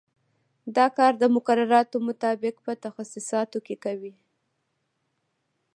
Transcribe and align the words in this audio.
دا 0.75 0.85
کار 0.97 1.13
د 1.21 1.23
مقرراتو 1.35 1.97
مطابق 2.07 2.55
په 2.65 2.71
تخصیصاتو 2.83 3.57
کې 3.65 3.75
کوي. 3.83 4.13